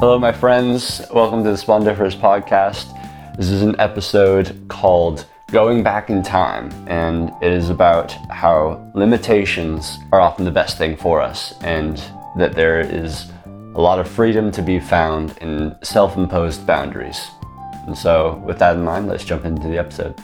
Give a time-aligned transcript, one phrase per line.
[0.00, 1.02] Hello, my friends.
[1.12, 2.86] Welcome to the Spondifferous podcast.
[3.36, 9.98] This is an episode called Going Back in Time, and it is about how limitations
[10.12, 11.96] are often the best thing for us, and
[12.36, 13.32] that there is
[13.74, 17.20] a lot of freedom to be found in self imposed boundaries.
[17.88, 20.14] And so, with that in mind, let's jump into the episode.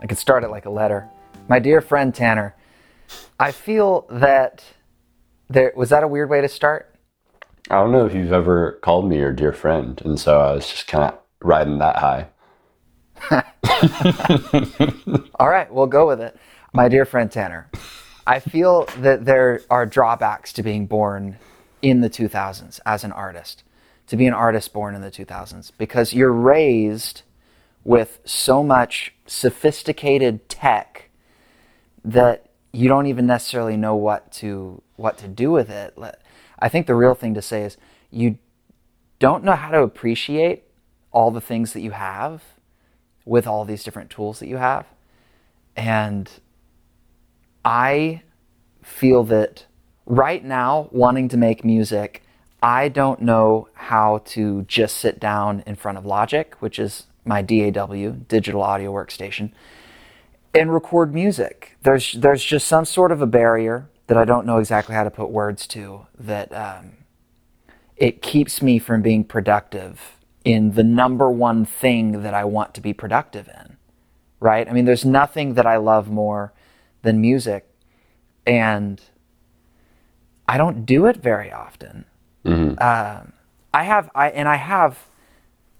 [0.00, 1.10] I could start it like a letter.
[1.48, 2.54] My dear friend Tanner,
[3.40, 4.62] I feel that
[5.52, 6.88] there was that a weird way to start?
[7.70, 10.68] I don't know if you've ever called me your dear friend, and so I was
[10.68, 12.26] just kind of riding that high.
[15.38, 16.36] All right, we'll go with it.
[16.72, 17.70] My dear friend Tanner,
[18.26, 21.38] I feel that there are drawbacks to being born
[21.82, 23.62] in the 2000s as an artist,
[24.08, 27.22] to be an artist born in the 2000s, because you're raised
[27.84, 31.10] with so much sophisticated tech
[32.04, 35.96] that you don't even necessarily know what to what to do with it.
[36.58, 37.76] I think the real thing to say is
[38.10, 38.38] you
[39.18, 40.64] don't know how to appreciate
[41.10, 42.42] all the things that you have
[43.24, 44.86] with all these different tools that you have.
[45.76, 46.30] And
[47.64, 48.22] I
[48.82, 49.66] feel that
[50.06, 52.22] right now, wanting to make music,
[52.62, 57.42] I don't know how to just sit down in front of Logic, which is my
[57.42, 59.52] DAW, digital audio workstation,
[60.54, 61.76] and record music.
[61.82, 65.10] There's there's just some sort of a barrier that I don't know exactly how to
[65.10, 66.92] put words to that um,
[67.96, 72.80] it keeps me from being productive in the number one thing that I want to
[72.80, 73.76] be productive in.
[74.40, 74.68] Right?
[74.68, 76.52] I mean, there's nothing that I love more
[77.02, 77.68] than music,
[78.44, 79.00] and
[80.48, 82.04] I don't do it very often.
[82.44, 82.82] Mm-hmm.
[82.82, 83.32] Um,
[83.72, 85.06] I have I and I have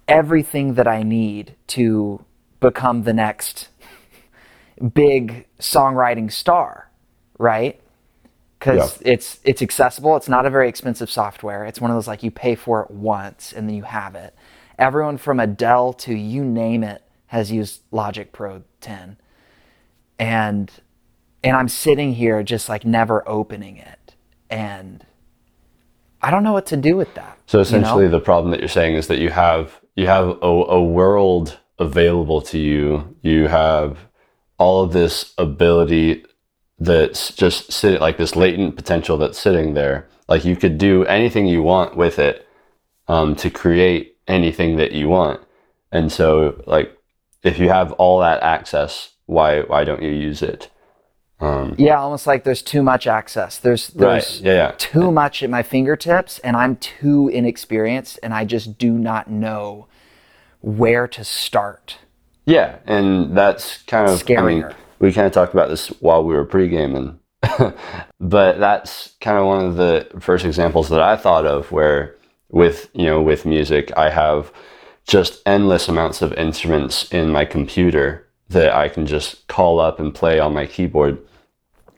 [0.06, 2.24] everything that I need to
[2.60, 3.68] become the next
[4.82, 6.90] big songwriting star,
[7.38, 7.80] right?
[8.58, 9.12] Because yeah.
[9.14, 10.16] it's it's accessible.
[10.16, 11.64] It's not a very expensive software.
[11.64, 14.34] It's one of those like you pay for it once and then you have it.
[14.78, 19.16] Everyone from Adele to you name it has used Logic Pro 10,
[20.18, 20.70] and
[21.42, 24.14] and I'm sitting here just like never opening it,
[24.50, 25.04] and
[26.20, 27.38] I don't know what to do with that.
[27.46, 28.18] So essentially, you know?
[28.18, 32.40] the problem that you're saying is that you have you have a, a world available
[32.42, 33.16] to you.
[33.22, 33.98] You have
[34.58, 36.24] all of this ability
[36.78, 40.08] that's just sitting like this latent potential that's sitting there.
[40.28, 42.46] Like you could do anything you want with it
[43.08, 45.40] um, to create anything that you want.
[45.90, 46.96] And so, like,
[47.42, 50.70] if you have all that access, why why don't you use it?
[51.40, 53.58] Um, yeah, almost like there's too much access.
[53.58, 54.46] There's there's right.
[54.46, 54.74] yeah, yeah.
[54.78, 59.88] too much at my fingertips, and I'm too inexperienced, and I just do not know
[60.60, 61.98] where to start.
[62.44, 64.38] Yeah, and that's kind of scarier.
[64.38, 67.18] I mean, we kind of talked about this while we were pre-gaming,
[68.20, 72.16] but that's kind of one of the first examples that I thought of where
[72.50, 74.52] with you know with music I have
[75.06, 80.14] just endless amounts of instruments in my computer that I can just call up and
[80.14, 81.18] play on my keyboard.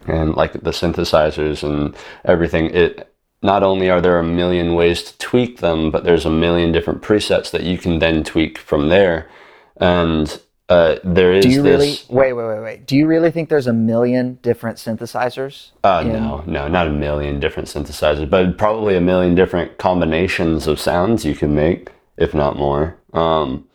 [0.07, 3.11] And like the synthesizers and everything it
[3.43, 7.03] not only are there a million ways to tweak them but there's a million different
[7.03, 9.29] presets that you can then tweak from there
[9.77, 12.87] and uh, there is do you this, really wait wait wait wait.
[12.87, 16.13] Do you really think there's a million different synthesizers uh, in...
[16.13, 21.25] no no not a million different synthesizers but probably a million different combinations of sounds
[21.25, 22.97] you can make if not more.
[23.13, 23.69] Um,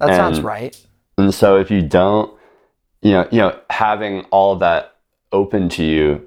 [0.00, 0.76] that and, sounds right.
[1.16, 2.36] and so if you don't
[3.00, 4.96] you know you know having all that
[5.32, 6.26] open to you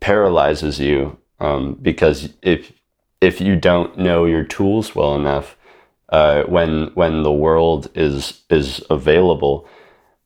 [0.00, 2.72] paralyzes you um, because if
[3.20, 5.56] if you don't know your tools well enough
[6.14, 9.68] uh, when when the world is is available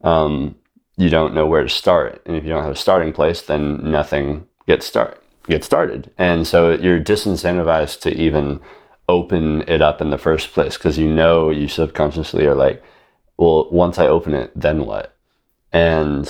[0.04, 0.54] um,
[0.98, 2.20] you don't know where to start.
[2.26, 6.10] And if you don't have a starting place then nothing gets start gets started.
[6.18, 8.60] And so you're disincentivized to even
[9.08, 12.82] open it up in the first place because you know you subconsciously are like
[13.38, 15.16] well once i open it then what?
[15.72, 16.24] And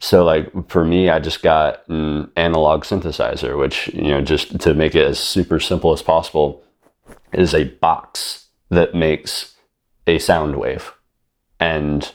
[0.00, 4.74] so like for me, I just got an analog synthesizer, which, you know, just to
[4.74, 6.62] make it as super simple as possible,
[7.32, 9.54] is a box that makes
[10.06, 10.92] a sound wave.
[11.60, 12.12] And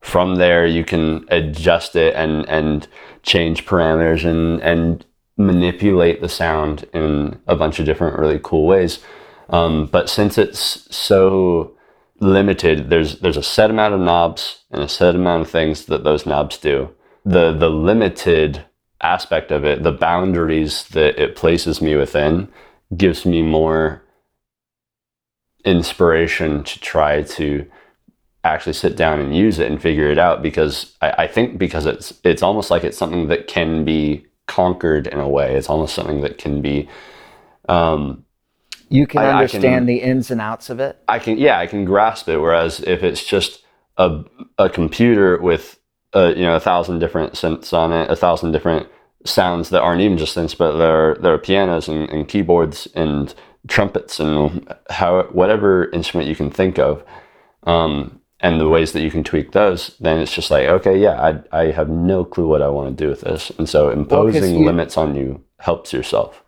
[0.00, 2.88] from there you can adjust it and, and
[3.22, 5.04] change parameters and, and
[5.36, 9.00] manipulate the sound in a bunch of different really cool ways.
[9.48, 11.76] Um, but since it's so
[12.20, 16.04] limited, there's there's a set amount of knobs and a set amount of things that
[16.04, 16.90] those knobs do
[17.24, 18.64] the the limited
[19.02, 22.48] aspect of it, the boundaries that it places me within,
[22.96, 24.02] gives me more
[25.64, 27.66] inspiration to try to
[28.44, 31.84] actually sit down and use it and figure it out because I, I, think because
[31.84, 35.54] it's it's almost like it's something that can be conquered in a way.
[35.56, 36.88] It's almost something that can be.
[37.68, 38.24] Um,
[38.88, 40.98] You can I- I understand can- the ins and outs of it.
[41.06, 42.38] I can yeah, I can grasp it.
[42.38, 43.62] Whereas if it's just
[43.96, 44.24] a
[44.58, 45.78] a computer with
[46.14, 48.88] uh, you know a thousand different synths on it, a thousand different
[49.24, 52.86] sounds that aren't even just synths, but there are, there are pianos and, and keyboards
[52.94, 53.34] and
[53.68, 57.04] trumpets and how whatever instrument you can think of,
[57.64, 61.20] um, and the ways that you can tweak those, then it's just like okay, yeah,
[61.52, 64.60] I I have no clue what I want to do with this, and so imposing
[64.60, 66.42] you- limits on you helps yourself.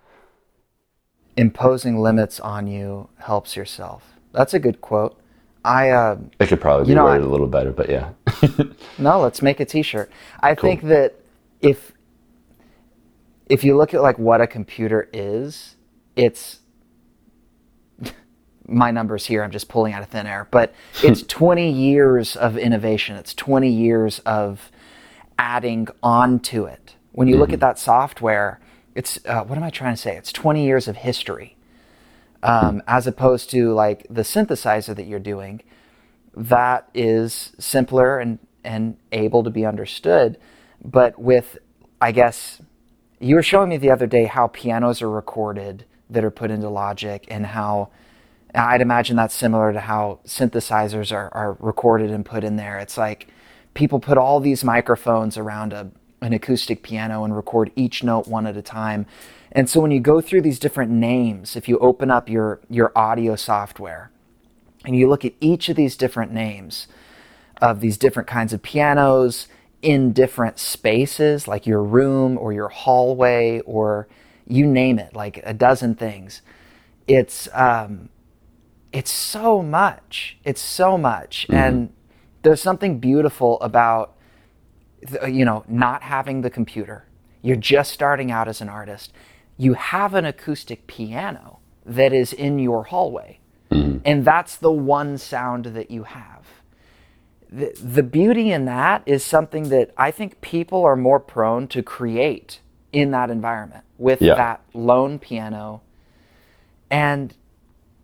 [1.36, 4.04] Imposing limits on you helps yourself.
[4.32, 5.18] That's a good quote.
[5.64, 8.10] I uh, It could probably be You know, worded I- a little better, but yeah.
[8.98, 10.10] No, let's make a T-shirt.
[10.40, 11.14] I think that
[11.60, 11.91] if
[13.48, 15.76] if you look at like what a computer is,
[16.16, 16.60] it's
[18.66, 19.42] my numbers here.
[19.42, 23.16] I'm just pulling out of thin air, but it's 20 years of innovation.
[23.16, 24.70] It's 20 years of
[25.38, 26.96] adding on to it.
[27.12, 28.58] When you look at that software,
[28.94, 30.16] it's uh, what am I trying to say?
[30.16, 31.56] It's 20 years of history,
[32.42, 35.62] um, as opposed to like the synthesizer that you're doing
[36.34, 40.38] that is simpler and, and able to be understood.
[40.82, 41.58] But with,
[42.00, 42.62] I guess,
[43.22, 46.69] you were showing me the other day how pianos are recorded that are put into
[46.69, 47.88] Logic and how
[48.54, 52.78] I'd imagine that's similar to how synthesizers are, are recorded and put in there.
[52.78, 53.28] It's like
[53.74, 55.90] people put all these microphones around a,
[56.20, 59.06] an acoustic piano and record each note one at a time.
[59.52, 62.92] And so when you go through these different names, if you open up your, your
[62.96, 64.10] audio software,
[64.84, 66.88] and you look at each of these different names
[67.58, 69.46] of these different kinds of pianos
[69.82, 74.08] in different spaces, like your room or your hallway or
[74.46, 76.43] you name it, like a dozen things.
[77.06, 78.08] It's um,
[78.93, 80.38] it's so much.
[80.44, 81.93] It's so much, and
[82.43, 84.17] there's something beautiful about
[85.29, 87.06] you know not having the computer.
[87.43, 89.12] You're just starting out as an artist.
[89.56, 93.40] You have an acoustic piano that is in your hallway
[94.05, 96.41] and that's the one sound that you have.
[97.54, 101.82] The, the beauty in that is something that I think people are more prone to
[101.82, 102.60] create
[102.93, 104.34] in that environment with Yeah.
[104.37, 105.82] that lone piano.
[106.90, 107.34] And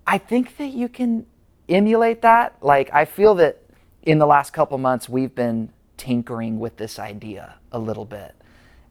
[0.06, 1.24] I think that you can
[1.68, 2.56] emulate that.
[2.60, 3.62] Like, I feel that
[4.02, 8.34] in the last couple months, we've been tinkering with this idea a little bit.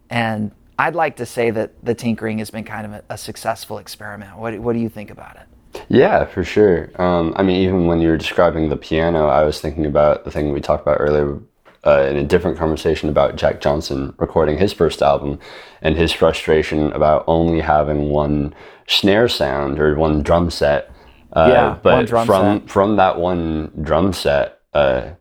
[0.09, 3.77] And I'd like to say that the tinkering has been kind of a, a successful
[3.77, 4.38] experiment.
[4.38, 5.48] What, what do you think about it?
[5.89, 6.89] Yeah, for sure.
[7.01, 10.31] Um, I mean, even when you were describing the piano, I was thinking about the
[10.31, 11.39] thing we talked about earlier
[11.86, 15.39] uh, in a different conversation about Jack Johnson recording his first album
[15.81, 18.54] and his frustration about only having one
[18.88, 20.92] snare sound or one drum set.
[21.31, 22.69] Uh, Yeah, but one drum from set.
[22.69, 25.12] from that one drum set, uh,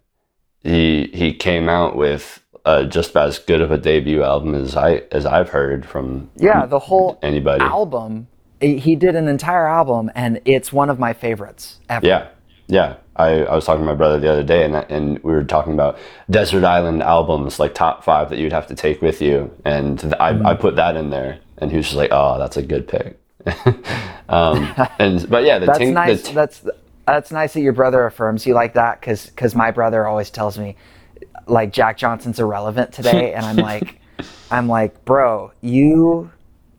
[0.63, 4.77] he he came out with uh, just about as good of a debut album as
[4.77, 7.63] I as I've heard from Yeah, the whole anybody.
[7.65, 8.27] album.
[8.61, 12.07] He did an entire album, and it's one of my favorites ever.
[12.07, 12.29] Yeah,
[12.69, 12.97] yeah.
[13.17, 15.73] I, I was talking to my brother the other day, and and we were talking
[15.73, 15.99] about
[16.31, 20.15] desert island albums, like top five that you'd have to take with you, and th-
[20.21, 20.47] I, Mm-hmm.
[20.47, 23.19] I put that in there, and he was just like, "Oh, that's a good pick."
[24.29, 26.23] um, and but yeah, the that's ting- nice.
[26.23, 26.65] t- that's
[27.07, 30.59] that's nice that your brother affirms you like that, because because my brother always tells
[30.59, 30.77] me,
[31.47, 34.01] like Jack Johnson's irrelevant today, and I'm like,
[34.51, 36.31] I'm like, bro, you.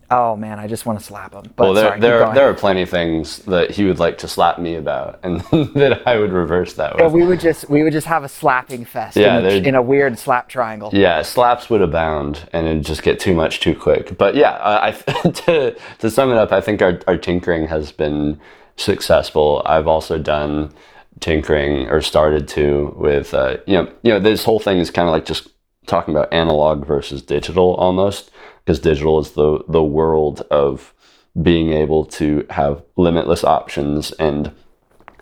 [0.09, 1.51] Oh man, I just want to slap him.
[1.55, 4.27] But well, there sorry, there, there are plenty of things that he would like to
[4.27, 5.41] slap me about, and
[5.75, 9.17] that I would reverse that we would just we would just have a slapping fest
[9.17, 10.91] Yeah, in, a, in a weird slap triangle.
[10.93, 14.17] Yeah, slaps would abound, and it'd just get too much too quick.
[14.17, 14.91] But yeah, I, I
[15.31, 18.39] to to sum it up, I think our our tinkering has been
[18.77, 19.61] successful.
[19.65, 20.71] I've also done
[21.19, 25.09] tinkering or started to with uh, you know you know this whole thing is kind
[25.09, 25.49] of like just
[25.87, 28.31] talking about analog versus digital almost
[28.63, 30.93] because digital is the the world of
[31.41, 34.51] being able to have limitless options and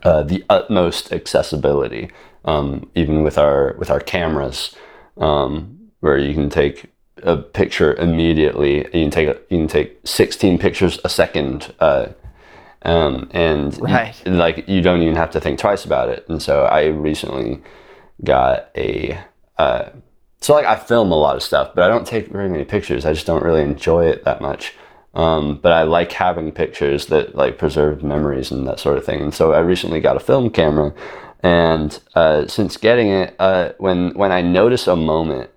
[0.04, 2.10] uh, the utmost accessibility,
[2.46, 4.76] um, even with our with our cameras,
[5.18, 6.86] um, where you can take
[7.24, 8.78] a picture immediately.
[8.78, 12.08] You can take a, you can take 16 pictures a second, uh,
[12.84, 13.82] um, and you-
[14.26, 16.26] like you don't even have to think twice about it.
[16.30, 17.62] And so I recently
[18.24, 19.18] got a.
[19.58, 19.90] Uh,
[20.46, 23.04] so like I film a lot of stuff, but I don't take very many pictures.
[23.04, 24.76] I just don't really enjoy it that much.
[25.16, 29.22] Um, but I like having pictures that like preserve memories and that sort of thing.
[29.22, 30.94] And so I recently got a film camera,
[31.42, 35.50] and uh, since getting it, uh, when when I notice a moment,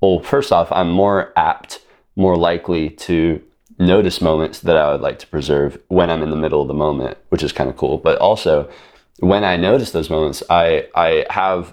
[0.00, 1.80] well, first off, I'm more apt,
[2.16, 3.40] more likely to
[3.78, 6.74] notice moments that I would like to preserve when I'm in the middle of the
[6.74, 7.98] moment, which is kind of cool.
[7.98, 8.68] But also,
[9.20, 11.72] when I notice those moments, I I have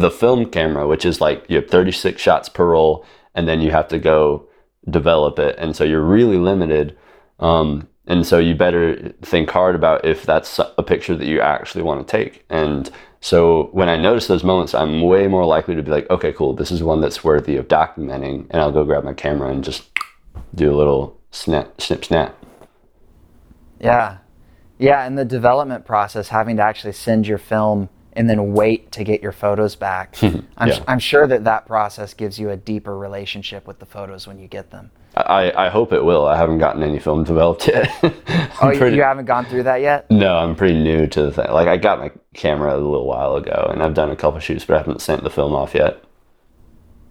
[0.00, 3.70] the film camera, which is like you have 36 shots per roll, and then you
[3.70, 4.46] have to go
[4.88, 6.96] develop it, and so you're really limited.
[7.38, 11.82] Um, and so you better think hard about if that's a picture that you actually
[11.82, 12.44] want to take.
[12.48, 12.88] And
[13.20, 16.52] so when I notice those moments, I'm way more likely to be like, okay, cool,
[16.52, 19.90] this is one that's worthy of documenting, and I'll go grab my camera and just
[20.54, 22.36] do a little snap, snip, snap.
[23.80, 24.18] Yeah.
[24.78, 29.04] Yeah, and the development process, having to actually send your film and then wait to
[29.04, 30.16] get your photos back.
[30.16, 30.40] Hmm.
[30.56, 30.78] I'm, Yeah.
[30.88, 34.48] I'm sure that that process gives you a deeper relationship with the photos when you
[34.48, 34.90] get them.
[35.16, 36.26] I, I hope it will.
[36.26, 37.88] I haven't gotten any film developed yet.
[38.62, 40.10] Oh, pretty- you haven't gone through that yet?
[40.10, 41.50] No, I'm pretty new to the thing.
[41.50, 44.64] Like I got my camera a little while ago, and I've done a couple shoots,
[44.64, 46.02] but I haven't sent the film off yet.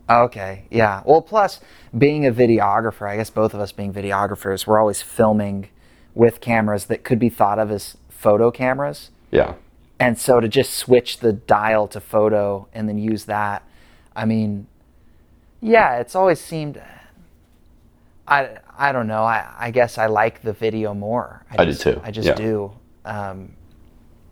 [0.09, 1.01] Okay, yeah.
[1.05, 1.59] Well, plus
[1.97, 5.69] being a videographer, I guess both of us being videographers, we're always filming
[6.13, 9.11] with cameras that could be thought of as photo cameras.
[9.31, 9.55] Yeah,
[9.99, 13.63] And so to just switch the dial to photo and then use that,
[14.15, 14.67] I mean,
[15.61, 16.81] yeah, it's always seemed.
[18.27, 19.23] I, I don't know.
[19.23, 21.45] I, I guess I like the video more.
[21.51, 22.35] I do just, too, I just yeah.
[22.35, 22.71] do.
[23.05, 23.53] Um,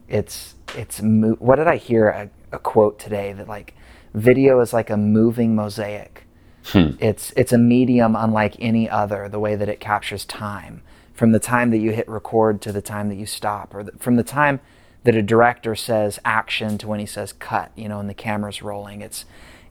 [0.07, 3.73] it's it's mo- what did I hear a, a quote today that like
[4.13, 6.25] video is like a moving mosaic.
[6.65, 6.91] Hmm.
[6.99, 9.29] It's it's a medium unlike any other.
[9.29, 10.81] The way that it captures time
[11.13, 13.91] from the time that you hit record to the time that you stop, or the,
[13.93, 14.59] from the time
[15.03, 17.71] that a director says action to when he says cut.
[17.75, 19.01] You know, and the camera's rolling.
[19.01, 19.25] It's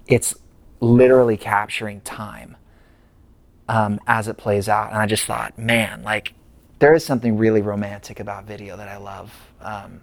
[0.07, 0.35] it's
[0.81, 2.57] literally capturing time
[3.69, 4.91] um, as it plays out.
[4.91, 6.35] And I just thought, man, like
[6.79, 9.33] there is something really romantic about video that I love.
[9.61, 10.01] Um,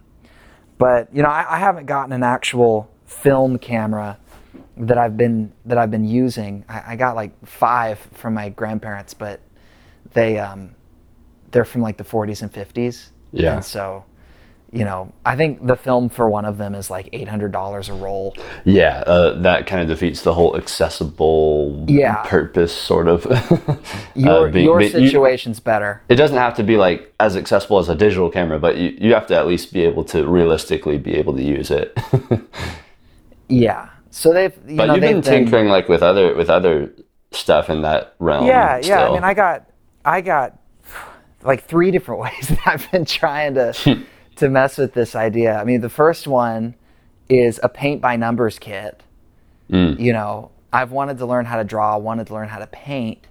[0.78, 4.18] but you know, I, I haven't gotten an actual film camera
[4.78, 6.64] that I've been that I've been using.
[6.70, 9.42] I, I got like five from my grandparents, but
[10.14, 10.74] they um,
[11.52, 13.10] they're from like the 40s and 50s.
[13.32, 13.56] Yeah.
[13.56, 14.06] And so,
[14.72, 18.36] you know, I think the film for one of them is like $800 a roll.
[18.66, 19.04] yeah.
[19.08, 22.18] Uh, that kind of defeats the whole accessible Yeah.
[22.26, 23.26] purpose, sort of.
[24.16, 26.02] Your Uh, your being- you- situation's better.
[26.08, 29.14] it doesn't have to be like as accessible as a digital camera, but you, you
[29.16, 31.98] have to at least be able to realistically be able to use it.
[33.48, 33.90] Yeah.
[34.12, 36.92] So they've you but know you've they've been tinkering like with other with other
[37.32, 38.46] stuff in that realm.
[38.46, 39.08] Yeah, yeah.
[39.08, 39.70] I mean, I got,
[40.06, 40.60] I got
[41.44, 44.04] like three different ways that I've been trying to
[44.40, 45.56] to mess with this idea.
[45.56, 46.76] I mean, the first one
[47.30, 49.02] is a paint by numbers kit.
[49.70, 50.00] Mm.
[50.00, 53.26] You know, I've wanted to learn how to draw, wanted to learn how to paint,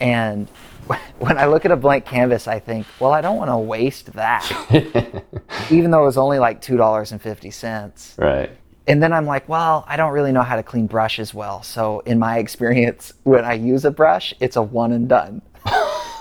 [0.00, 0.48] and
[1.18, 4.12] when I look at a blank canvas, I think, well, I don't want to waste
[4.12, 4.44] that,
[5.70, 8.50] even though it was only like two dollars and fifty cents right.
[8.86, 11.62] and then I'm like, well, I don't really know how to clean brushes well.
[11.62, 15.42] So in my experience, when I use a brush, it's a one and done.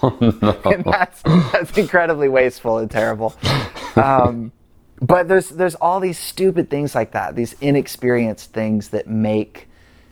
[0.21, 3.35] and that's that's incredibly wasteful and terrible.
[3.95, 4.51] Um,
[5.01, 9.67] but there's there's all these stupid things like that, these inexperienced things that make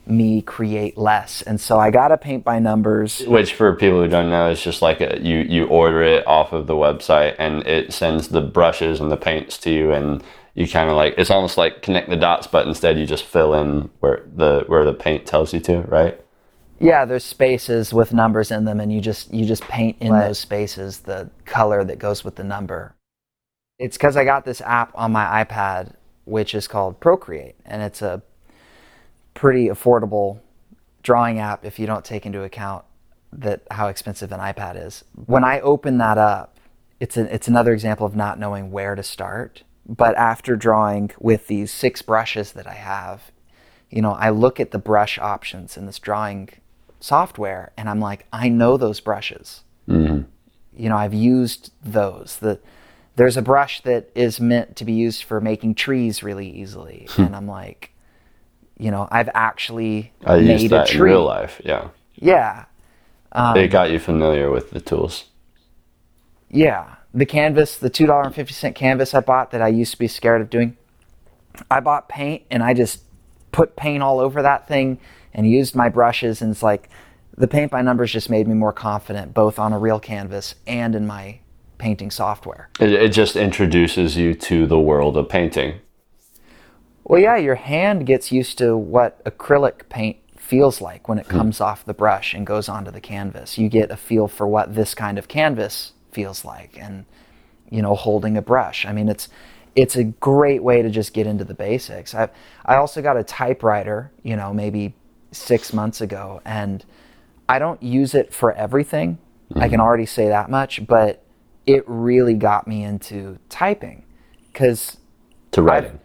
[0.06, 1.42] me create less.
[1.42, 3.22] And so I got to paint by numbers.
[3.22, 6.54] Which, for people who don't know, is just like a, you you order it off
[6.54, 10.24] of the website and it sends the brushes and the paints to you, and
[10.56, 13.54] you kind of like it's almost like connect the dots, but instead you just fill
[13.54, 16.20] in where the where the paint tells you to, right?
[16.82, 20.28] Yeah, there's spaces with numbers in them, and you just you just paint in Right.
[20.28, 22.96] those spaces the color that goes with the number.
[23.80, 25.94] It's because I got this app on my iPad,
[26.26, 28.22] which is called Procreate, and it's a
[29.34, 30.40] pretty affordable
[31.04, 32.86] drawing app if you don't take into account
[33.34, 35.04] that how expensive an iPad is.
[35.26, 36.60] When I open that up,
[37.00, 39.64] it's an, it's another example of not knowing where to start.
[39.88, 43.32] But after drawing with these six brushes that I have,
[43.90, 46.50] you know, I look at the brush options in this drawing
[47.02, 49.64] software and I'm like, I know those brushes.
[49.90, 50.22] Mm-hmm.
[50.74, 52.38] You know, I've used those.
[52.40, 52.60] The,
[53.16, 57.08] there's a brush that is meant to be used for making trees really easily.
[57.18, 57.92] and I'm like,
[58.78, 60.98] you know, I've actually I made used a tree.
[60.98, 61.62] in real life.
[61.64, 62.66] Yeah, Yeah.
[63.34, 65.26] Um, it got you familiar with the tools.
[66.50, 69.92] Yeah, the canvas, the two dollar and fifty cent canvas I bought that I used
[69.94, 70.76] to be scared of doing.
[71.70, 73.04] I bought paint and I just
[73.52, 75.00] put paint all over that thing
[75.34, 76.90] and used my brushes and it's like
[77.38, 80.96] the paint by numbers just made me more confident both on a real canvas and
[80.96, 81.40] in my
[81.78, 82.70] painting software.
[82.80, 85.80] It, it just introduces you to the world of painting.
[87.04, 91.38] Well, yeah, your hand gets used to what acrylic paint feels like when it hmm.
[91.38, 93.58] comes off the brush and goes onto the canvas.
[93.58, 97.06] You get a feel for what this kind of canvas feels like and
[97.72, 98.86] you know, holding a brush.
[98.86, 99.30] I mean, it's
[99.74, 102.14] it's a great way to just get into the basics.
[102.14, 102.30] I
[102.66, 104.94] I also got a typewriter, you know, maybe
[105.32, 106.86] 6 months ago and
[107.48, 109.18] I don't use it for everything.
[109.56, 111.24] I can already say that much, but
[111.66, 114.04] it really got me into typing
[114.54, 114.98] cuz
[115.52, 116.00] To writing.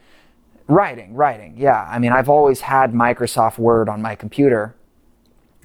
[0.66, 1.54] Writing, writing.
[1.56, 1.86] Yeah.
[1.88, 4.74] I mean, I've always had Microsoft Word on my computer.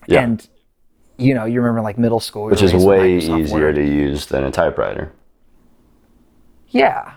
[0.08, 0.22] Yeah.
[0.22, 0.48] And
[1.18, 3.76] you know, you remember like middle school, which is way Microsoft easier Word.
[3.76, 5.12] to use than a typewriter.
[6.70, 7.14] Yeah,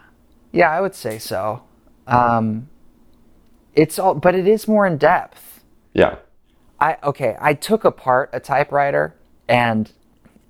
[0.52, 1.62] yeah, I would say so.
[2.06, 2.68] Um,
[3.74, 5.62] it's all, but it is more in depth.
[5.94, 6.16] Yeah.
[6.80, 9.14] I okay, I took apart a typewriter
[9.48, 9.90] and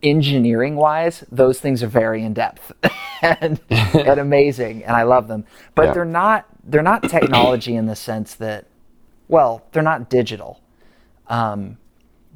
[0.03, 2.73] engineering wise, those things are very in depth
[3.23, 5.45] and, and amazing and I love them.
[5.75, 5.93] But Yeah.
[5.93, 8.67] they're not they're not technology in the sense that
[9.29, 10.61] well, they're not digital.
[11.29, 11.79] Um,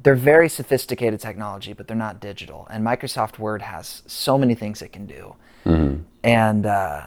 [0.01, 2.67] they're very sophisticated technology, but they're not digital.
[2.71, 5.35] And Microsoft Word has so many things it can do.
[6.23, 7.03] And uh,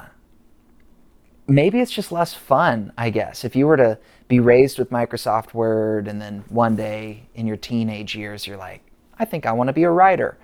[1.49, 3.45] maybe it's just less fun, I guess.
[3.45, 3.99] If you were to
[4.33, 8.81] be raised with Microsoft Word and then one day in your teenage years, you're like,
[9.19, 10.39] I think I want to be a writer.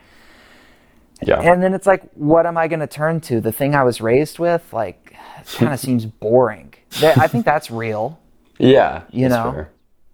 [1.23, 1.41] Yeah.
[1.41, 3.41] And then it's like, what am I going to turn to?
[3.41, 5.17] The thing I was raised with, like,
[5.57, 6.75] kind of seems boring.
[7.03, 8.21] I think that's real.
[8.59, 9.05] yeah.
[9.11, 9.53] You know?
[9.53, 9.71] fair.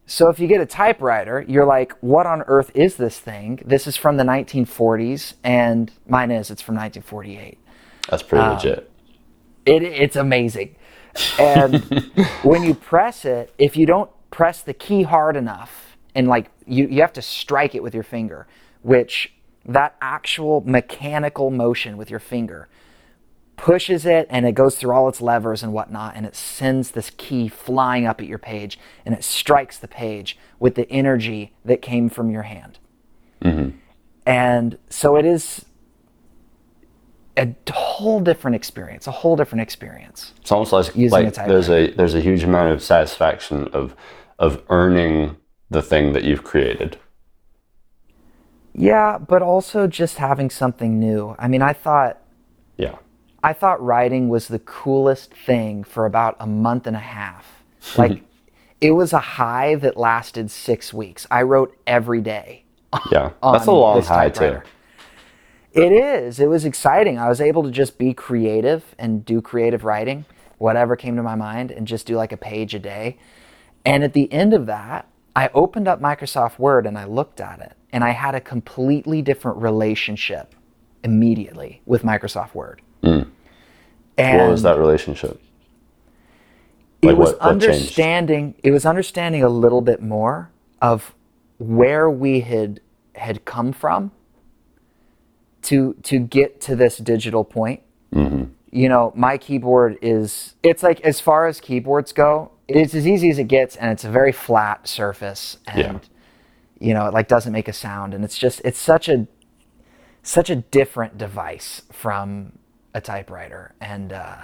[0.07, 3.61] So if you get a typewriter, you're like, what on earth is this thing?
[3.65, 7.59] This is from the 1940s, and mine is, it's from 1948.
[8.09, 8.91] That's pretty Um, legit.
[9.67, 10.77] It, it's amazing.
[11.39, 11.83] And
[12.43, 16.87] when you press it, if you don't press the key hard enough, and like you,
[16.87, 18.47] you have to strike it with your finger,
[18.83, 19.33] which
[19.65, 22.69] that actual mechanical motion with your finger
[23.57, 27.11] pushes it and it goes through all its levers and whatnot, and it sends this
[27.17, 31.81] key flying up at your page, and it strikes the page with the energy that
[31.81, 32.79] came from your hand.
[33.43, 33.77] Mm-hmm.
[34.27, 35.65] And so it is
[37.37, 40.33] a whole different experience, a whole different experience.
[40.41, 43.95] It's almost like, Using a like there's a there's a huge amount of satisfaction of
[44.39, 45.37] of earning
[45.71, 46.99] the thing that you've created.
[48.75, 51.37] Yeah, but also just having something new.
[51.39, 52.19] I mean, I thought
[52.77, 52.97] Yeah.
[53.43, 57.63] I thought writing was the coolest thing for about a month and a half.
[57.99, 58.23] Like
[58.81, 61.27] it was a high that lasted 6 weeks.
[61.31, 62.65] I wrote every day.
[63.13, 63.31] Yeah.
[63.43, 64.61] That's a on long high too.
[65.75, 66.39] It is.
[66.39, 67.19] It was exciting.
[67.19, 70.25] I was able to just be creative and do creative writing,
[70.59, 73.19] whatever came to my mind, and just do like a page a day.
[73.85, 77.61] And at the end of that, I opened up Microsoft Word and I looked at
[77.61, 80.55] it, and I had a completely different relationship
[81.03, 82.81] immediately with Microsoft Word.
[83.03, 83.27] And
[84.17, 84.39] Hmm.
[84.39, 85.41] What was that relationship?
[87.03, 87.65] it was what- what changed?
[87.67, 91.15] understanding it was understanding a little bit more of
[91.59, 92.81] where we had
[93.17, 94.11] had come from
[95.65, 97.81] to to get to this digital point
[98.13, 98.45] Mm-hmm.
[98.71, 103.29] you know my keyboard is it's like as far as keyboards go it's as easy
[103.29, 105.99] as it gets and it's a very flat surface and Yeah.
[106.89, 109.27] you know it like doesn't make a sound and it's just it's such a
[110.23, 112.53] such a different device from
[112.95, 114.37] a typewriter and uh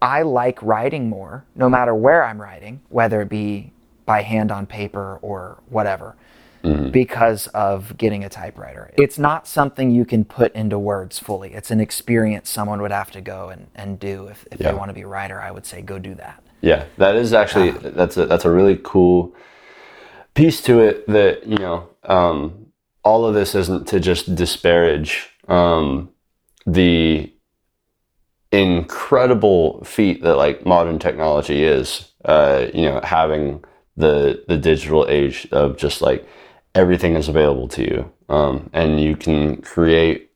[0.00, 3.72] I like writing more, no matter where I'm writing, whether it be
[4.04, 6.16] by hand on paper or whatever,
[6.62, 8.92] because of getting a typewriter.
[8.96, 11.54] It's not something you can put into words fully.
[11.54, 14.28] It's an experience someone would have to go and, and do.
[14.28, 14.70] If, if Yeah.
[14.70, 16.42] they want to be a writer, I would say go do that.
[16.60, 19.34] Yeah, that is actually that's a that's a really cool
[20.34, 21.06] piece to it.
[21.08, 22.66] That you know, um,
[23.02, 26.10] all of this isn't to just disparage um,
[26.64, 27.32] the
[28.52, 32.08] incredible feat that like modern technology is.
[32.24, 33.64] Uh, you know, having
[33.96, 36.24] the the digital age of just like
[36.74, 40.30] everything is available to you, um, and you can create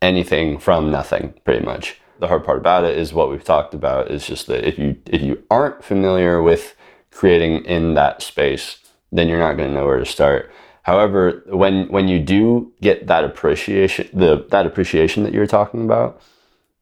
[0.00, 2.00] anything from nothing, pretty much.
[2.18, 4.96] The hard part about it is what we've talked about is just that if you
[5.06, 6.74] if you aren't familiar with
[7.10, 8.78] creating in that space,
[9.10, 10.52] then you're not going to know where to start.
[10.82, 16.20] However, when when you do get that appreciation, the that appreciation that you're talking about,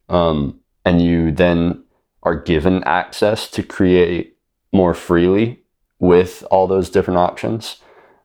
[0.09, 1.83] um, and you then
[2.23, 4.37] are given access to create
[4.71, 5.63] more freely
[5.99, 7.77] with all those different options,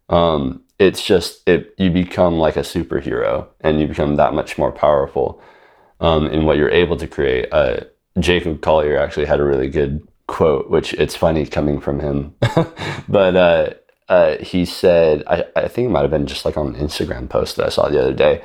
[0.08, 4.72] um, it's just it you become like a superhero and you become that much more
[4.72, 5.40] powerful
[6.00, 7.48] um, in what you're able to create.
[7.52, 7.80] Uh,
[8.18, 12.34] Jacob Collier actually had a really good quote, which it's funny coming from him,
[13.08, 13.70] but uh,
[14.08, 17.28] uh, he said, I, I think it might have been just like on an Instagram
[17.28, 18.42] post that I saw the other day.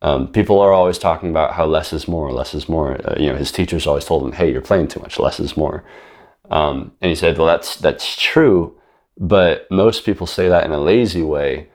[0.00, 3.00] Um, people are always talking about how less is more, less is more.
[3.04, 5.18] Uh, you know, his teachers always told him, "Hey, you're playing too much.
[5.18, 5.84] Less is more."
[6.50, 8.77] Um, and he said, "Well, that's that's true,
[9.18, 11.68] but most people say that in a lazy way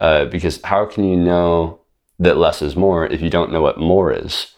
[0.00, 1.80] uh, because how can you know
[2.18, 4.54] that less is more if you don't know what more is?"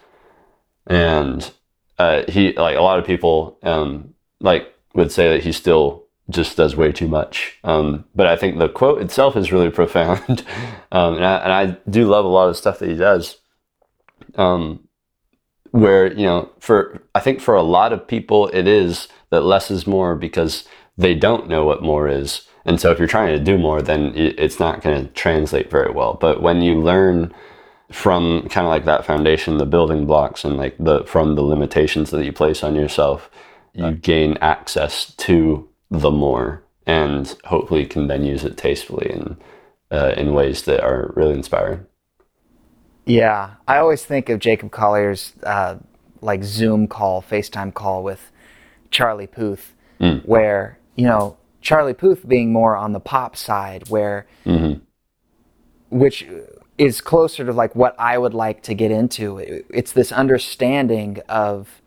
[0.87, 1.51] And
[1.99, 6.57] uh, he, like a lot of people, um, like would say that he still just
[6.57, 7.59] does way too much.
[7.65, 10.45] Um, but I think the quote itself is really profound,
[10.93, 13.39] um, and, I, and I do love a lot of stuff that he does.
[14.35, 14.89] Um,
[15.71, 19.71] where you know, for I think for a lot of people, it is that less
[19.71, 20.65] is more because
[20.99, 24.13] they don't know what more is, And so if you're trying to do more, then
[24.15, 26.19] it's not going to translate very well.
[26.21, 27.33] But when you learn
[27.91, 32.11] from kind of like that foundation, the building blocks, and like the from the limitations
[32.11, 33.31] that you place on yourself,
[33.73, 39.37] you gain access to the more, and hopefully can then use it tastefully and
[39.91, 41.87] uh, in ways that are really inspiring.
[43.07, 45.77] Yeah, I always think of Jacob Collier's uh,
[46.21, 48.31] like Zoom call, FaceTime call with
[48.91, 49.75] Charlie Puth,
[50.27, 54.81] where you know Charlie Puth being more on the pop side, where mm-hmm.
[55.97, 56.27] which
[56.77, 59.39] is closer to like what I would like to get into.
[59.71, 61.81] It's this understanding of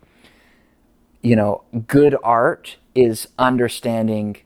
[1.22, 4.38] you know good art is understanding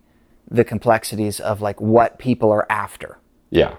[0.49, 3.19] the complexities of like what people are after.
[3.51, 3.75] Yeah,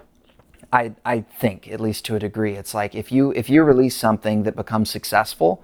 [0.71, 3.95] I, I think at least to a degree it's like if you if you release
[3.95, 5.61] something that becomes successful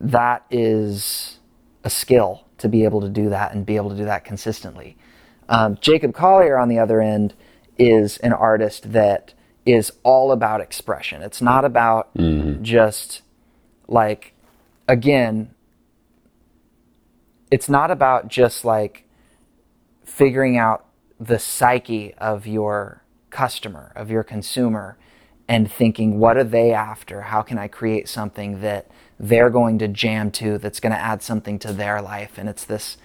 [0.00, 1.38] that is
[1.84, 4.96] a skill to be able to do that and be able to do that consistently.
[5.48, 7.34] Um, jacob collier on the other end
[7.78, 9.34] is an artist that
[9.66, 11.22] is all about expression.
[11.22, 12.14] It's not about
[12.62, 13.22] just
[13.88, 14.34] like
[14.88, 15.54] again
[17.50, 19.06] it's not about just like
[20.04, 20.86] figuring out
[21.20, 24.96] the psyche of your customer, of your consumer,
[25.46, 27.20] and thinking, what are they after?
[27.22, 28.88] How can I create something that
[29.22, 32.36] they're going to jam to that's going to add something to their life?
[32.36, 32.98] And it's this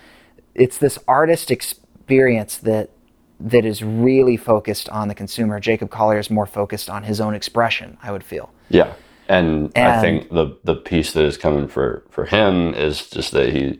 [0.56, 2.90] it's this artist experience that
[3.40, 5.60] that is really focused on the consumer.
[5.60, 8.52] Jacob Collier is more focused on his own expression, I would feel.
[8.70, 8.94] Yeah,
[9.28, 13.50] and, I think the the piece that is coming for for him is just that
[13.54, 13.80] he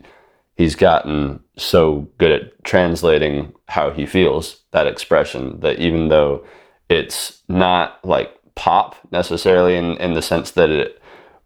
[0.56, 6.44] he's gotten so good at translating how he feels that expression that even though
[6.88, 10.97] it's not like pop necessarily in in the sense that it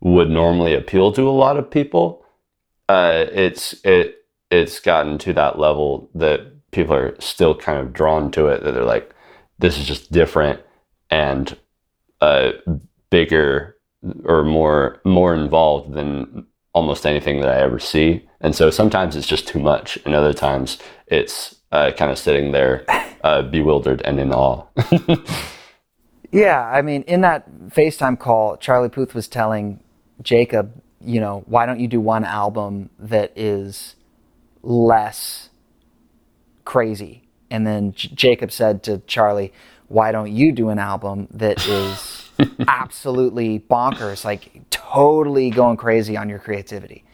[0.02, 2.24] would normally appeal to a lot of people,
[2.88, 6.40] uh, it's it it's gotten to that level that
[6.72, 8.62] people are still kind of drawn to it.
[8.62, 9.14] That they're like,
[9.58, 10.60] this is just different
[11.08, 11.56] and
[12.20, 12.52] uh,
[13.10, 13.76] bigger
[14.24, 18.28] or more more involved than almost anything that I ever see.
[18.40, 22.50] And so sometimes it's just too much, and other times it's uh, kind of sitting
[22.50, 22.84] there,
[23.22, 24.66] uh, bewildered and in awe.
[26.32, 29.80] Yeah, I mean, in that FaceTime call, Charlie Puth was telling
[30.22, 33.96] Jacob, you know, why don't you do one album that is
[34.62, 35.50] less
[36.64, 37.22] crazy?
[37.50, 39.52] And then J- Jacob said to Charlie,
[39.88, 42.30] why don't you do an album that is
[42.68, 47.04] absolutely bonkers, like totally going crazy on your creativity?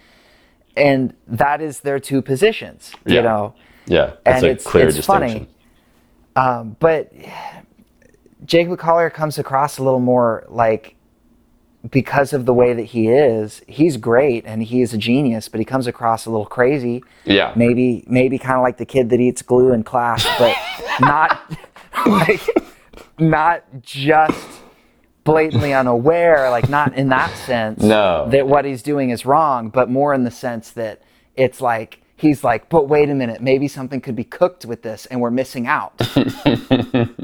[0.77, 3.55] And that is their two positions, you know.
[3.87, 5.29] yeah, that's And a it's- clear it's distinction.
[5.39, 5.49] funny.
[6.37, 7.11] Um, but
[8.45, 10.95] Jacob Collier comes across a little more like
[11.91, 15.59] because of the way that he is, he's great and he is a genius, but
[15.61, 17.03] he comes across a little crazy.
[17.25, 17.53] Yeah.
[17.57, 20.57] Maybe maybe kind of like the kid that eats glue in class, but
[21.01, 21.57] not
[22.07, 22.41] like
[23.19, 24.47] not just
[25.25, 28.29] blatantly unaware, like not in that sense No.
[28.31, 31.03] that what he's doing is wrong, but more in the sense that
[31.37, 35.07] it's like he's like, but wait a minute, maybe something could be cooked with this
[35.07, 35.93] and we're missing out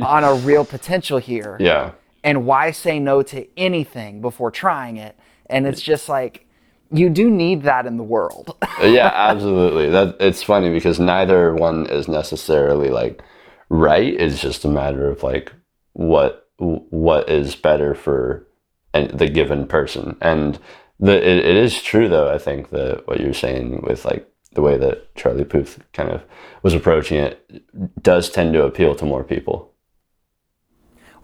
[0.01, 1.57] on a real potential here.
[1.59, 1.93] Yeah,
[2.25, 5.17] And why say no to anything before trying it?
[5.47, 6.47] And it's just like
[6.91, 8.57] you do need that in the world.
[8.83, 9.91] yeah, absolutely.
[9.91, 13.23] That it's funny because neither one is necessarily like
[13.69, 14.15] right.
[14.15, 15.53] It's just a matter of like
[15.93, 18.47] what what is better for
[18.93, 20.17] the given person.
[20.21, 20.59] And
[20.99, 22.33] the it, it is true though.
[22.33, 26.23] I think that what you're saying with like the way that Charlie Puth kind of
[26.63, 29.74] was approaching it does tend to appeal to more people.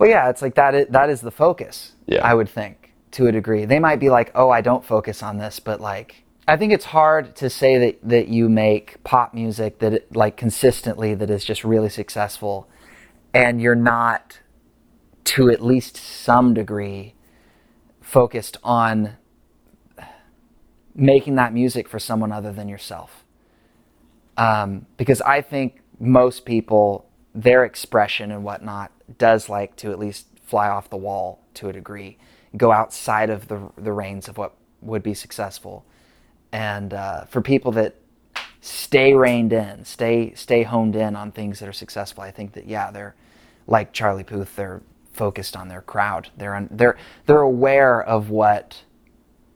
[0.01, 1.93] Well, yeah, it's like that is, that is the focus.
[2.07, 2.27] Yeah.
[2.27, 3.67] I would think to a degree.
[3.67, 6.87] They might be like, "Oh, I don't focus on this," but like I think it's
[6.87, 11.45] hard to say that that you make pop music that it, like consistently that is
[11.45, 12.67] just really successful
[13.35, 14.41] and you're not
[15.25, 17.15] to at least some degree
[18.01, 19.19] focused on
[20.95, 23.23] making that music for someone other than yourself.
[24.39, 30.27] Um, because I think most people, their expression and whatnot, does like to at least
[30.45, 32.19] fly off the wall to a degree,
[32.57, 35.85] go outside of the the reins of what would be successful.
[36.53, 37.95] And uh, for people that
[38.61, 42.67] stay reined in, stay stay honed in on things that are successful, I think that
[42.67, 43.15] yeah, they're
[43.67, 44.57] like Charlie Puth.
[44.57, 46.31] They're focused on their crowd.
[46.37, 46.97] They're un, they're
[47.27, 48.83] they're aware of what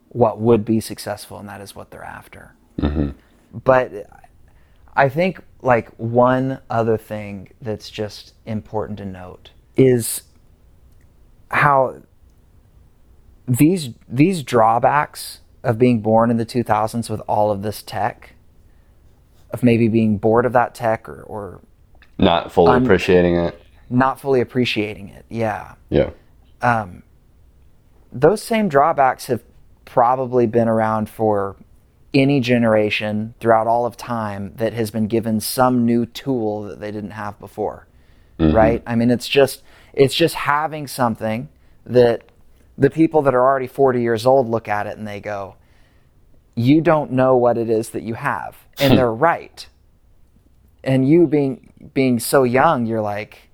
[0.08, 2.54] what would be successful, and that is what they're after.
[3.52, 3.92] But
[4.96, 10.22] I think like one other thing that's just important to note is
[11.50, 12.02] how
[13.48, 18.34] these these drawbacks of being born in the 2000s with all of this tech
[19.50, 21.60] of maybe being bored of that tech or, or
[22.18, 23.60] not fully appreciating it.
[23.88, 25.24] not fully appreciating it.
[25.30, 25.74] Yeah.
[25.88, 26.10] Yeah.
[26.60, 27.02] um,
[28.12, 29.42] those same drawbacks have
[29.84, 31.56] probably been around for
[32.14, 36.90] any generation throughout all of time that has been given some new tool that they
[36.90, 37.86] didn't have before
[38.38, 38.54] mm-hmm.
[38.54, 38.82] right?
[38.86, 41.48] I mean it's just it's just having something
[41.86, 42.24] that
[42.76, 45.56] the people that are already 40 years old look at it and they go
[46.56, 48.56] you don't know what it is that you have.
[48.80, 49.68] And they're right.
[50.82, 53.50] And you being being so young you're like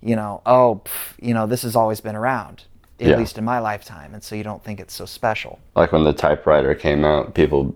[0.00, 2.64] you know oh pff, you know this has always been around
[3.00, 3.16] at Yeah.
[3.16, 6.12] least in my lifetime and so you don't think it's so special Like when the
[6.12, 7.74] typewriter came out, people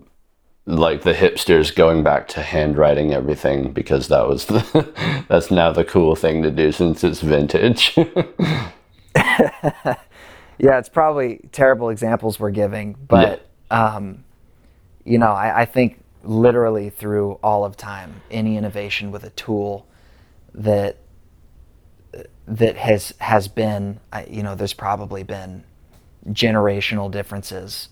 [0.67, 5.83] like the hipsters going back to handwriting everything because that was the that's now the
[5.83, 7.97] cool thing to do since it's vintage.
[9.15, 14.23] yeah it's probably terrible examples we're giving but um,
[15.03, 19.87] you know I, I think literally through all of time any innovation with a tool
[20.53, 20.97] that
[22.47, 25.63] that has has been you know there's probably been
[26.29, 27.89] generational differences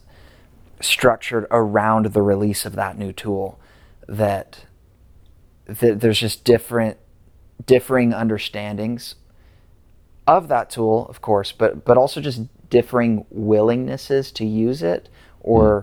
[0.81, 3.59] structured around the release of that new tool
[4.07, 4.65] that,
[5.65, 6.97] that there's just different
[7.65, 9.15] differing understandings
[10.25, 15.09] of that tool of course but but also just differing willingnesses to use it
[15.41, 15.81] or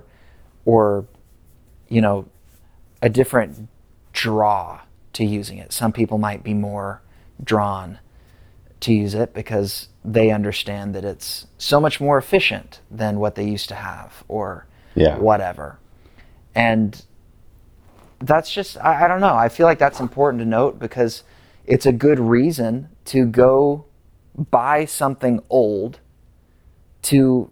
[0.64, 0.70] hmm.
[0.70, 1.06] or
[1.88, 2.26] you know
[3.02, 3.68] a different
[4.12, 4.80] draw
[5.12, 5.72] to using it.
[5.72, 7.02] Some people might be more
[7.42, 7.98] drawn
[8.80, 13.44] to use it because they understand that it's so much more efficient than what they
[13.44, 15.18] used to have or Yeah.
[15.18, 15.78] whatever.
[16.54, 17.02] And
[18.20, 19.34] that's just, I, I don't know.
[19.34, 21.22] I feel like that's important to note because
[21.66, 23.84] it's a good reason to go
[24.50, 26.00] buy something old
[27.02, 27.50] to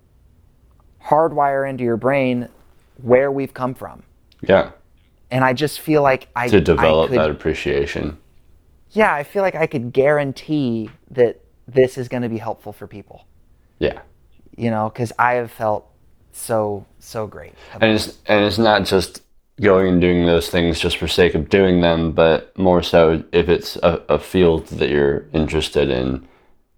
[1.06, 2.48] hardwire into your brain
[3.02, 4.02] where we've come from.
[4.42, 4.70] yeah.
[5.30, 8.18] And I just feel like I To develop I could, that appreciation.
[8.94, 12.86] Yeah, I feel like I could guarantee that this is going to be helpful for
[12.86, 13.26] people.
[13.78, 14.00] Yeah.
[14.56, 15.86] You know, because I have felt
[16.32, 17.54] so so great.
[17.80, 19.22] And it's and it's not just
[19.60, 23.48] going and doing those things just for sake of doing them, but more so if
[23.48, 26.26] it's a, a field that you're interested in,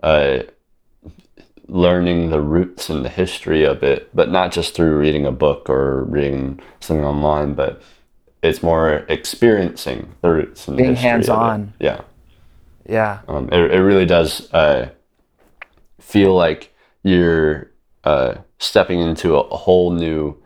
[0.02, 0.40] uh,
[1.68, 5.68] learning the roots and the history of it, but not just through reading a book
[5.70, 7.82] or reading something online, but
[8.42, 10.98] it's more experiencing the roots and Being it.
[10.98, 11.72] hands-on.
[11.80, 12.02] Yeah.
[12.88, 14.90] Yeah, Um, it, it really does uh,
[16.00, 16.72] feel like
[17.02, 17.70] you're
[18.04, 20.40] uh, stepping into a, a whole new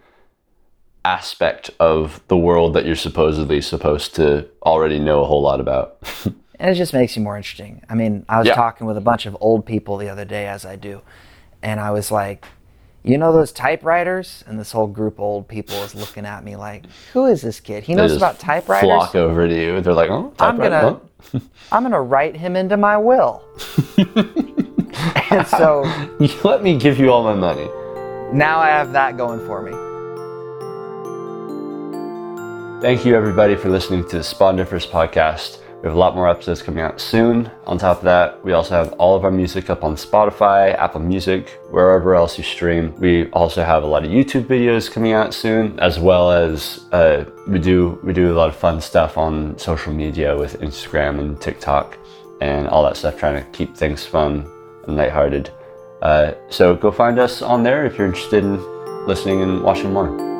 [1.05, 5.98] aspect of the world that you're supposedly supposed to already know a whole lot about.
[6.59, 7.83] and it just makes you more interesting.
[7.90, 8.55] I mean, I was Yeah.
[8.55, 11.03] talking with a bunch of old people the other day, as I do,
[11.62, 12.46] and I was like,
[13.02, 16.56] "You know those typewriters?" And this whole group of old people is looking at me
[16.56, 17.84] like, "Who is this kid?
[17.84, 19.80] He knows about typewriters." Flock over to you.
[19.80, 21.00] They're like, "Oh, I'm gonna,
[21.32, 21.38] huh?"
[21.72, 23.42] I'm gonna write him into my will.
[25.30, 25.82] and so
[26.44, 27.68] let me give you all my money."
[28.32, 29.72] now I have that going for me.
[32.80, 35.58] Thank you, everybody, for listening to the Spondifferous podcast.
[35.82, 37.50] We have a lot more episodes coming out soon.
[37.66, 41.00] On top of that, we also have all of our music up on Spotify, Apple
[41.00, 42.94] Music, wherever else you stream.
[42.98, 47.24] We also have a lot of YouTube videos coming out soon, as well as uh,
[47.48, 51.40] we do we do a lot of fun stuff on social media with Instagram and
[51.40, 51.96] TikTok
[52.42, 54.46] and all that stuff, trying to keep things fun
[54.86, 55.50] and lighthearted.
[56.02, 58.60] Uh, so go find us on there if you're interested in
[59.06, 60.39] listening and watching more.